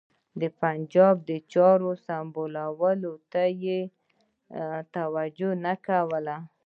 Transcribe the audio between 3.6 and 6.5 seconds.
یې توجه نه کوله.